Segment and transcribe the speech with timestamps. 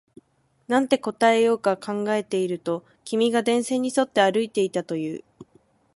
[0.67, 5.23] なんて答えようか考えていると、君が電線に沿って歩いていたと言う